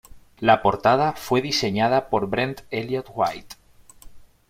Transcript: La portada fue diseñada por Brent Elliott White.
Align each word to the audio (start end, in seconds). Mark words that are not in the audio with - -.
La 0.39 0.63
portada 0.63 1.13
fue 1.13 1.43
diseñada 1.43 2.09
por 2.09 2.25
Brent 2.27 2.61
Elliott 2.71 3.11
White. 3.13 3.55